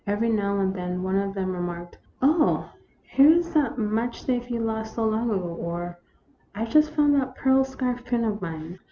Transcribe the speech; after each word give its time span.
Every 0.07 0.29
now 0.31 0.57
and 0.57 0.73
then 0.73 1.03
one 1.03 1.15
of 1.17 1.35
them 1.35 1.51
remarked," 1.53 1.99
Oh! 2.23 2.71
here 3.03 3.29
is 3.33 3.53
that 3.53 3.77
match 3.77 4.23
safe 4.23 4.49
you 4.49 4.59
lost 4.59 4.95
so 4.95 5.05
long 5.05 5.29
ago;" 5.29 5.55
or," 5.61 5.99
I 6.55 6.65
've 6.65 6.69
just 6.69 6.95
found 6.95 7.13
that 7.13 7.35
pearl 7.35 7.63
scarf 7.63 8.03
pin 8.03 8.23
of 8.25 8.41
mine." 8.41 8.79